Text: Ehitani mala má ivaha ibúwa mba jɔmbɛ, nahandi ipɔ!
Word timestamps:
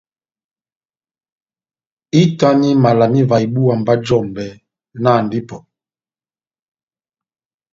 Ehitani 2.17 2.69
mala 2.83 3.05
má 3.11 3.17
ivaha 3.21 3.43
ibúwa 3.47 3.73
mba 3.79 3.93
jɔmbɛ, 4.05 4.45
nahandi 5.01 5.37
ipɔ! 5.41 5.57